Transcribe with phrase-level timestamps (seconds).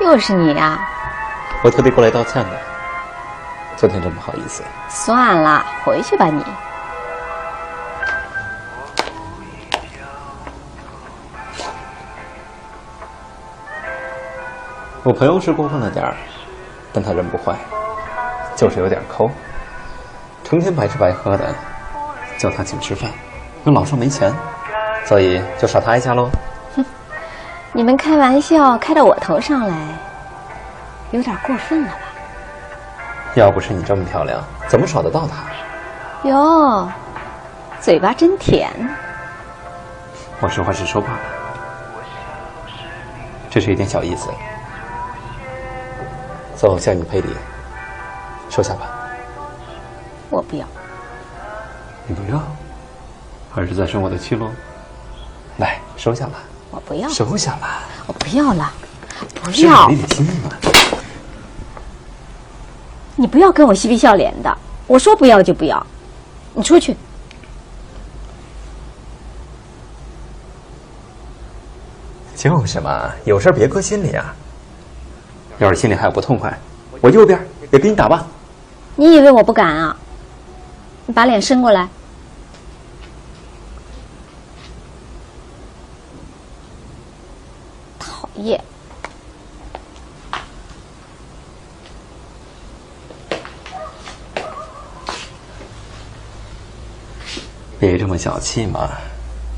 [0.00, 0.78] 又是你呀、
[1.62, 2.50] 我特地过来道歉的。
[3.76, 4.62] 昨天真不好意思。
[4.88, 6.44] 算了，回去吧你。
[15.02, 16.14] 我朋友是过分了点儿，
[16.92, 17.56] 但他人不坏，
[18.54, 19.30] 就是有点抠，
[20.44, 21.54] 成天白吃白喝的，
[22.36, 23.10] 叫他请吃饭，
[23.64, 24.32] 又老说没钱，
[25.04, 26.28] 所以就耍他一下喽。
[27.72, 29.76] 你们开玩笑开到我头上来，
[31.10, 31.98] 有点过分了吧？
[33.34, 36.28] 要不是你这么漂亮，怎么耍得到他？
[36.28, 36.88] 哟，
[37.80, 38.70] 嘴巴真甜。
[40.40, 41.18] 我实话实说罢了，
[43.50, 44.30] 这是一点小意思。
[46.56, 47.28] 走，向你赔礼，
[48.48, 48.88] 收下吧。
[50.30, 50.66] 我不要，
[52.06, 52.40] 你不要，
[53.52, 54.50] 还是在生我的气喽？
[55.58, 56.38] 来，收下吧，
[56.70, 58.72] 我不要，收下吧，我不要了，
[59.42, 60.00] 不是要你！
[60.00, 60.50] 得听嘛。
[63.16, 65.84] 你不要跟我嬉皮笑脸的，我说不要就不要，
[66.54, 66.96] 你出去。
[72.36, 74.34] 就是嘛，有事别搁心里啊。
[75.58, 76.56] 要是心里还有不痛快，
[77.00, 78.24] 我右边也给你打吧。
[78.94, 79.96] 你以为我不敢啊？
[81.06, 81.88] 你把脸伸过来。
[88.38, 88.62] 讨厌！
[97.80, 98.90] 别这么小气嘛。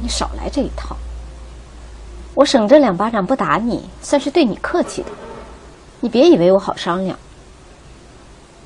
[0.00, 0.96] 你少来这一套。
[2.34, 5.10] 我省这两巴掌不打你，算是对你客气的。
[6.00, 7.18] 你别以为我好商量。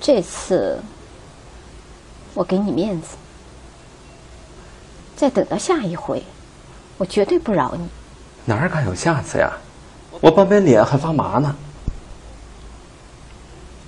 [0.01, 0.81] 这次
[2.33, 3.17] 我给你面子，
[5.17, 6.23] 再等到下一回，
[6.97, 7.89] 我绝对不饶你。
[8.45, 9.53] 哪儿敢有下次呀？
[10.21, 11.55] 我半边脸还发麻呢。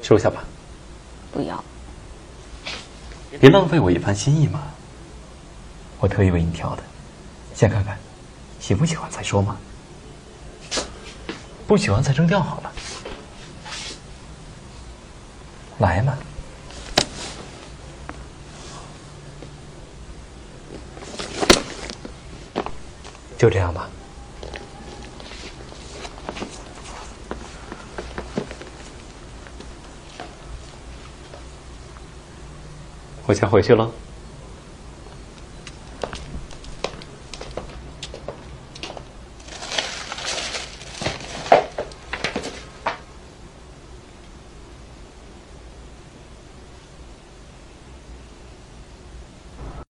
[0.03, 0.45] 收下吧，
[1.33, 1.63] 不要，
[3.39, 4.63] 别浪费我一番心意嘛。
[6.01, 6.83] 我特意为你挑的，
[7.55, 7.99] 先看看，
[8.61, 9.57] 喜不喜欢再说嘛。
[11.67, 12.73] 不喜欢再扔掉好了。
[15.79, 16.17] 来嘛，
[23.37, 23.91] 就这样吧。
[33.29, 34.08] 我先回去了。